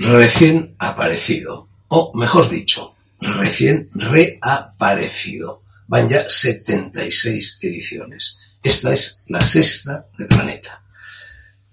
recién 0.00 0.74
aparecido, 0.78 1.68
o 1.88 2.12
mejor 2.14 2.48
dicho, 2.48 2.92
recién 3.20 3.90
reaparecido. 3.94 5.62
Van 5.86 6.08
ya 6.08 6.28
76 6.28 7.58
ediciones. 7.60 8.38
Esta 8.62 8.92
es 8.92 9.24
la 9.26 9.40
sexta 9.40 10.06
de 10.16 10.26
Planeta. 10.26 10.82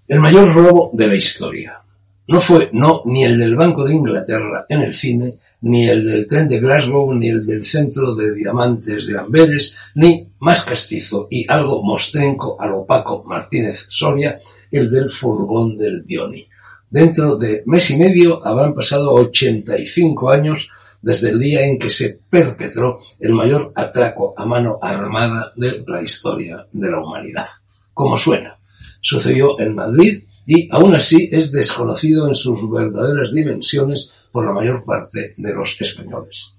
El 0.06 0.20
mayor 0.20 0.52
robo 0.52 0.90
de 0.92 1.06
la 1.06 1.14
historia. 1.14 1.80
No 2.26 2.40
fue, 2.40 2.68
no, 2.72 3.02
ni 3.06 3.24
el 3.24 3.38
del 3.38 3.56
Banco 3.56 3.84
de 3.84 3.94
Inglaterra 3.94 4.66
en 4.68 4.82
el 4.82 4.92
cine, 4.92 5.36
ni 5.62 5.88
el 5.88 6.06
del 6.06 6.26
tren 6.26 6.48
de 6.48 6.60
Glasgow, 6.60 7.14
ni 7.14 7.28
el 7.28 7.46
del 7.46 7.64
centro 7.64 8.14
de 8.14 8.34
diamantes 8.34 9.06
de 9.06 9.18
Amberes, 9.18 9.76
ni, 9.94 10.28
más 10.40 10.62
castizo 10.62 11.28
y 11.30 11.46
algo 11.50 11.82
mostrenco 11.82 12.60
al 12.60 12.74
opaco 12.74 13.24
Martínez 13.24 13.86
Soria, 13.88 14.38
el 14.70 14.90
del 14.90 15.08
furgón 15.08 15.78
del 15.78 16.04
Dioni. 16.04 16.46
Dentro 16.90 17.36
de 17.36 17.62
mes 17.66 17.90
y 17.90 17.98
medio 17.98 18.46
habrán 18.46 18.74
pasado 18.74 19.12
85 19.12 20.30
años 20.30 20.70
desde 21.02 21.30
el 21.30 21.38
día 21.38 21.66
en 21.66 21.78
que 21.78 21.90
se 21.90 22.18
perpetró 22.30 23.00
el 23.20 23.34
mayor 23.34 23.72
atraco 23.76 24.32
a 24.36 24.46
mano 24.46 24.78
armada 24.80 25.52
de 25.54 25.84
la 25.86 26.02
historia 26.02 26.66
de 26.72 26.90
la 26.90 27.02
humanidad. 27.02 27.46
Como 27.92 28.16
suena, 28.16 28.58
sucedió 29.02 29.60
en 29.60 29.74
Madrid 29.74 30.22
y 30.46 30.66
aún 30.72 30.94
así 30.94 31.28
es 31.30 31.52
desconocido 31.52 32.26
en 32.26 32.34
sus 32.34 32.70
verdaderas 32.70 33.34
dimensiones 33.34 34.26
por 34.32 34.46
la 34.46 34.54
mayor 34.54 34.84
parte 34.84 35.34
de 35.36 35.54
los 35.54 35.78
españoles. 35.78 36.54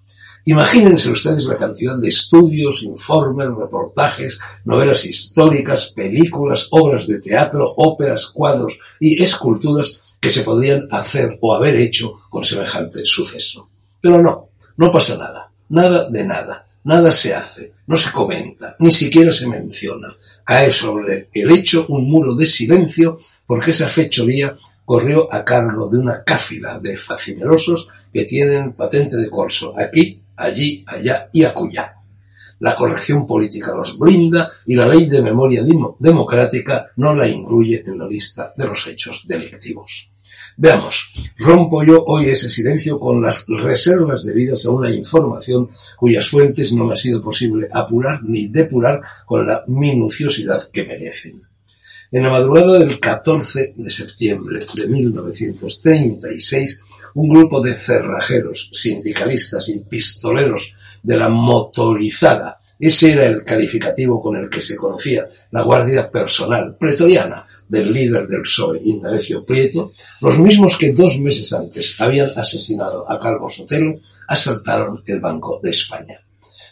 Imagínense 0.46 1.12
ustedes 1.12 1.46
la 1.46 1.58
cantidad 1.58 1.98
de 1.98 2.08
estudios, 2.08 2.84
informes, 2.84 3.50
reportajes, 3.50 4.40
novelas 4.64 5.06
históricas, 5.06 5.92
películas, 5.92 6.68
obras 6.72 7.08
de 7.08 7.20
teatro, 7.20 7.74
óperas, 7.76 8.28
cuadros 8.28 8.80
y 9.00 9.22
esculturas 9.22 10.00
que 10.20 10.30
se 10.30 10.42
podrían 10.42 10.88
hacer 10.92 11.38
o 11.42 11.54
haber 11.54 11.76
hecho 11.76 12.20
con 12.30 12.44
semejante 12.44 13.06
suceso. 13.06 13.70
Pero 14.02 14.22
no, 14.22 14.50
no 14.78 14.92
pasa 14.92 15.18
nada, 15.18 15.52
nada 15.70 16.10
de 16.10 16.26
nada, 16.26 16.68
nada 16.84 17.12
se 17.12 17.34
hace, 17.34 17.74
no 17.88 17.96
se 17.96 18.12
comenta, 18.12 18.76
ni 18.80 18.92
siquiera 18.92 19.32
se 19.32 19.48
menciona. 19.48 20.16
Cae 20.44 20.72
sobre 20.72 21.30
el 21.34 21.52
hecho 21.52 21.86
un 21.90 22.10
muro 22.10 22.36
de 22.36 22.48
silencio 22.48 23.20
porque 23.46 23.72
esa 23.72 23.88
fechoría 23.88 24.56
corrió 24.86 25.32
a 25.32 25.46
cargo 25.46 25.90
de 25.90 26.00
una 26.00 26.24
cáfila 26.24 26.80
de 26.80 26.98
facinerosos 26.98 27.90
que 28.12 28.26
tienen 28.26 28.74
patente 28.74 29.18
de 29.18 29.30
corso 29.30 29.74
aquí, 29.78 30.20
allí, 30.36 30.84
allá 30.88 31.30
y 31.32 31.44
acullá. 31.44 31.99
La 32.60 32.76
corrección 32.76 33.26
política 33.26 33.76
los 33.76 33.98
blinda 33.98 34.52
y 34.66 34.76
la 34.76 34.88
ley 34.88 35.08
de 35.08 35.22
memoria 35.22 35.64
democrática 35.98 36.92
no 36.98 37.16
la 37.16 37.28
incluye 37.28 37.84
en 37.86 37.98
la 37.98 38.08
lista 38.08 38.54
de 38.56 38.68
los 38.68 38.86
hechos 38.88 39.24
delictivos. 39.26 40.12
Veamos, 40.58 41.32
rompo 41.38 41.84
yo 41.84 42.04
hoy 42.06 42.30
ese 42.30 42.50
silencio 42.50 43.00
con 43.00 43.22
las 43.22 43.46
reservas 43.48 44.26
debidas 44.26 44.66
a 44.66 44.72
una 44.72 44.92
información 44.92 45.70
cuyas 45.96 46.28
fuentes 46.28 46.74
no 46.74 46.84
me 46.84 46.96
ha 46.96 46.98
sido 46.98 47.22
posible 47.24 47.70
apurar 47.72 48.22
ni 48.24 48.48
depurar 48.50 49.02
con 49.26 49.48
la 49.48 49.64
minuciosidad 49.68 50.62
que 50.70 50.84
merecen. 50.84 51.44
En 52.12 52.24
la 52.24 52.32
madrugada 52.32 52.80
del 52.80 53.00
14 53.00 53.76
de 53.78 53.90
septiembre 53.92 54.60
de 54.74 54.88
1936, 54.88 56.82
un 57.14 57.30
grupo 57.30 57.62
de 57.62 57.76
cerrajeros, 57.76 58.72
sindicalistas 58.74 59.70
y 59.70 59.78
pistoleros 59.80 60.74
de 61.04 61.18
la 61.18 61.30
motorizada, 61.30 62.60
ese 62.80 63.12
era 63.12 63.28
el 63.28 63.44
calificativo 63.44 64.20
con 64.24 64.38
el 64.38 64.50
que 64.50 64.60
se 64.60 64.76
conocía 64.76 65.30
la 65.52 65.62
guardia 65.62 66.10
personal 66.10 66.76
pretoriana 66.78 67.46
del 67.68 67.94
líder 67.94 68.28
del 68.28 68.42
PSOE, 68.42 68.82
Indalecio 68.86 69.46
Prieto, 69.46 69.92
los 70.22 70.40
mismos 70.40 70.80
que 70.80 70.94
dos 70.94 71.20
meses 71.20 71.54
antes 71.54 72.02
habían 72.02 72.32
asesinado 72.36 73.08
a 73.12 73.20
Calvo 73.20 73.50
Sotelo, 73.50 74.00
asaltaron 74.28 75.04
el 75.06 75.20
Banco 75.20 75.60
de 75.62 75.70
España. 75.70 76.20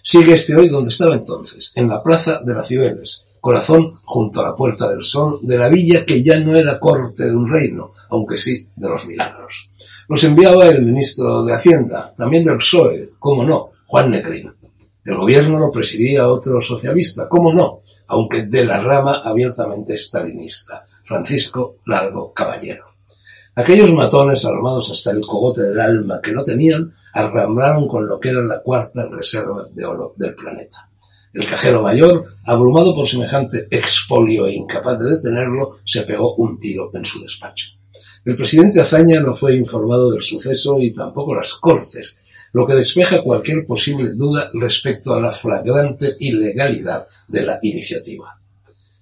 Sigue 0.01 0.33
este 0.33 0.55
hoy 0.55 0.69
donde 0.69 0.89
estaba 0.89 1.13
entonces, 1.13 1.73
en 1.75 1.89
la 1.89 2.01
Plaza 2.01 2.41
de 2.43 2.53
las 2.55 2.67
Cibeles, 2.67 3.26
corazón 3.39 3.93
junto 4.03 4.41
a 4.41 4.49
la 4.49 4.55
Puerta 4.55 4.89
del 4.89 5.03
Sol 5.03 5.39
de 5.41 5.57
la 5.57 5.69
villa 5.69 6.05
que 6.05 6.21
ya 6.23 6.39
no 6.39 6.55
era 6.55 6.79
corte 6.79 7.25
de 7.25 7.35
un 7.35 7.49
reino, 7.49 7.93
aunque 8.09 8.37
sí 8.37 8.67
de 8.75 8.89
los 8.89 9.05
milagros. 9.07 9.69
Los 10.07 10.23
enviaba 10.23 10.67
el 10.67 10.83
ministro 10.83 11.43
de 11.43 11.53
Hacienda, 11.53 12.13
también 12.17 12.45
del 12.45 12.57
PSOE, 12.57 13.11
cómo 13.19 13.43
no, 13.43 13.71
Juan 13.85 14.11
Negrín. 14.11 14.53
El 15.03 15.15
gobierno 15.15 15.59
lo 15.59 15.71
presidía 15.71 16.27
otro 16.27 16.59
socialista, 16.61 17.29
cómo 17.29 17.53
no, 17.53 17.81
aunque 18.07 18.43
de 18.43 18.65
la 18.65 18.81
rama 18.81 19.21
abiertamente 19.23 19.93
estalinista, 19.93 20.85
Francisco 21.03 21.77
Largo 21.85 22.33
Caballero. 22.33 22.85
Aquellos 23.55 23.91
matones 23.93 24.45
armados 24.45 24.91
hasta 24.91 25.11
el 25.11 25.21
cogote 25.21 25.63
del 25.63 25.79
alma 25.79 26.21
que 26.21 26.31
no 26.31 26.43
tenían, 26.43 26.91
arramblaron 27.13 27.87
con 27.87 28.07
lo 28.07 28.19
que 28.19 28.29
era 28.29 28.41
la 28.41 28.61
cuarta 28.61 29.07
reserva 29.07 29.63
de 29.73 29.83
oro 29.83 30.13
del 30.15 30.35
planeta. 30.35 30.89
El 31.33 31.45
cajero 31.45 31.81
mayor, 31.81 32.25
abrumado 32.45 32.95
por 32.95 33.07
semejante 33.07 33.67
expolio 33.69 34.47
e 34.47 34.55
incapaz 34.55 34.97
de 34.99 35.11
detenerlo, 35.11 35.79
se 35.83 36.03
pegó 36.03 36.35
un 36.35 36.57
tiro 36.57 36.89
en 36.93 37.03
su 37.03 37.21
despacho. 37.21 37.71
El 38.23 38.35
presidente 38.35 38.81
Azaña 38.81 39.19
no 39.19 39.33
fue 39.33 39.55
informado 39.55 40.09
del 40.11 40.21
suceso 40.21 40.79
y 40.79 40.91
tampoco 40.93 41.35
las 41.35 41.53
Cortes, 41.55 42.19
lo 42.53 42.65
que 42.65 42.75
despeja 42.75 43.21
cualquier 43.21 43.65
posible 43.65 44.13
duda 44.13 44.49
respecto 44.53 45.13
a 45.13 45.21
la 45.21 45.31
flagrante 45.31 46.15
ilegalidad 46.19 47.07
de 47.27 47.45
la 47.45 47.59
iniciativa. 47.61 48.39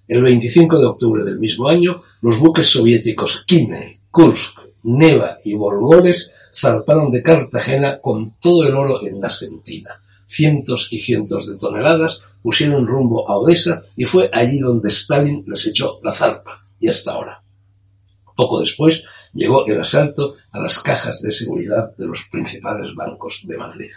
El 0.08 0.22
25 0.22 0.78
de 0.78 0.86
octubre 0.86 1.24
del 1.24 1.38
mismo 1.38 1.68
año, 1.68 2.02
los 2.22 2.38
buques 2.38 2.66
soviéticos 2.66 3.44
Kine, 3.46 4.00
Kursk, 4.10 4.58
Neva 4.82 5.38
y 5.44 5.54
Volgores 5.54 6.32
zarparon 6.54 7.10
de 7.10 7.22
Cartagena 7.22 8.00
con 8.00 8.36
todo 8.40 8.66
el 8.66 8.74
oro 8.74 9.04
en 9.06 9.20
la 9.20 9.30
sentina 9.30 10.00
cientos 10.26 10.88
y 10.92 10.98
cientos 10.98 11.46
de 11.46 11.56
toneladas, 11.56 12.22
pusieron 12.42 12.86
rumbo 12.86 13.28
a 13.28 13.36
Odessa 13.36 13.82
y 13.96 14.04
fue 14.04 14.30
allí 14.32 14.58
donde 14.58 14.88
Stalin 14.88 15.44
les 15.46 15.66
echó 15.66 16.00
la 16.02 16.12
zarpa, 16.12 16.66
y 16.78 16.88
hasta 16.88 17.12
ahora. 17.12 17.42
Poco 18.36 18.60
después 18.60 19.04
llegó 19.32 19.66
el 19.66 19.80
asalto 19.80 20.36
a 20.50 20.60
las 20.60 20.78
cajas 20.80 21.22
de 21.22 21.32
seguridad 21.32 21.96
de 21.96 22.06
los 22.06 22.24
principales 22.30 22.94
bancos 22.94 23.40
de 23.44 23.56
Madrid. 23.56 23.92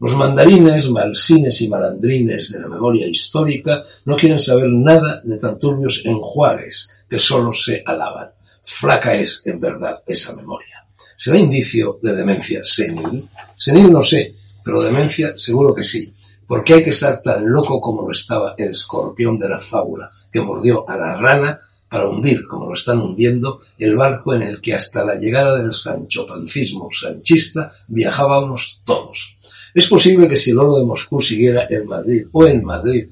Los 0.00 0.16
mandarines, 0.16 0.88
malsines 0.88 1.60
y 1.60 1.68
malandrines 1.68 2.50
de 2.50 2.60
la 2.60 2.68
memoria 2.68 3.06
histórica 3.06 3.84
no 4.06 4.16
quieren 4.16 4.38
saber 4.38 4.68
nada 4.70 5.20
de 5.22 5.36
tan 5.36 5.58
turbios 5.58 6.06
enjuagues 6.06 6.90
que 7.08 7.18
solo 7.18 7.52
se 7.52 7.82
alaban. 7.84 8.30
Flaca 8.62 9.14
es, 9.14 9.42
en 9.44 9.60
verdad, 9.60 10.02
esa 10.06 10.34
memoria. 10.34 10.86
¿Será 11.16 11.38
indicio 11.38 11.98
de 12.02 12.16
demencia 12.16 12.60
senil? 12.64 13.28
Senil 13.54 13.92
no 13.92 14.00
sé, 14.00 14.34
pero 14.64 14.82
demencia 14.82 15.36
seguro 15.36 15.74
que 15.74 15.82
sí, 15.82 16.14
porque 16.46 16.74
hay 16.74 16.84
que 16.84 16.90
estar 16.90 17.16
tan 17.22 17.50
loco 17.50 17.80
como 17.80 18.02
lo 18.02 18.12
estaba 18.12 18.54
el 18.58 18.70
escorpión 18.70 19.38
de 19.38 19.48
la 19.48 19.60
fábula, 19.60 20.10
que 20.32 20.40
mordió 20.40 20.88
a 20.88 20.96
la 20.96 21.16
rana 21.16 21.60
para 21.88 22.08
hundir, 22.08 22.46
como 22.46 22.66
lo 22.66 22.74
están 22.74 23.00
hundiendo, 23.00 23.60
el 23.78 23.96
barco 23.96 24.34
en 24.34 24.42
el 24.42 24.60
que 24.60 24.74
hasta 24.74 25.04
la 25.04 25.16
llegada 25.16 25.60
del 25.60 25.74
sanchopancismo 25.74 26.88
sanchista 26.92 27.72
viajábamos 27.88 28.82
todos. 28.84 29.34
Es 29.74 29.88
posible 29.88 30.28
que 30.28 30.36
si 30.36 30.52
el 30.52 30.58
oro 30.58 30.78
de 30.78 30.84
Moscú 30.84 31.20
siguiera 31.20 31.66
en 31.68 31.86
Madrid 31.86 32.26
o 32.32 32.46
en 32.46 32.64
Madrid 32.64 33.08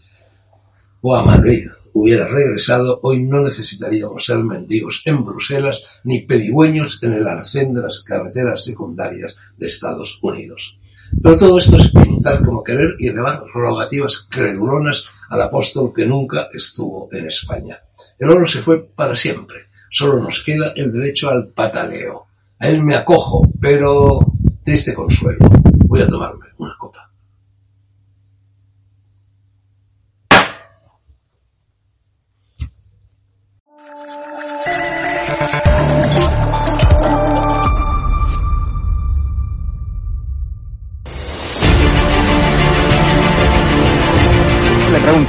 o 1.00 1.14
a 1.14 1.24
Madrid 1.24 1.66
hubiera 1.92 2.28
regresado, 2.28 3.00
hoy 3.02 3.22
no 3.22 3.40
necesitaríamos 3.40 4.24
ser 4.24 4.38
mendigos 4.38 5.02
en 5.04 5.24
Bruselas 5.24 5.84
ni 6.04 6.20
pedigüeños 6.20 7.02
en 7.02 7.14
el 7.14 7.26
arcén 7.26 7.72
de 7.72 7.82
las 7.82 8.02
carreteras 8.02 8.62
secundarias 8.64 9.34
de 9.56 9.66
Estados 9.66 10.18
Unidos. 10.22 10.77
Pero 11.22 11.36
todo 11.36 11.58
esto 11.58 11.76
es 11.76 11.90
pintar 11.90 12.44
como 12.44 12.62
querer 12.62 12.90
y 12.98 13.08
elevar 13.08 13.42
rogativas 13.52 14.26
credulonas 14.28 15.04
al 15.30 15.42
apóstol 15.42 15.92
que 15.94 16.06
nunca 16.06 16.48
estuvo 16.52 17.08
en 17.12 17.26
España. 17.26 17.80
El 18.18 18.30
oro 18.30 18.46
se 18.46 18.60
fue 18.60 18.84
para 18.84 19.14
siempre. 19.14 19.68
Solo 19.90 20.22
nos 20.22 20.42
queda 20.42 20.72
el 20.76 20.92
derecho 20.92 21.30
al 21.30 21.48
pataleo. 21.48 22.26
A 22.58 22.68
él 22.68 22.82
me 22.82 22.96
acojo, 22.96 23.48
pero 23.60 24.18
triste 24.62 24.94
consuelo. 24.94 25.48
Voy 25.86 26.02
a 26.02 26.08
tomarme 26.08 26.46
una 26.58 26.76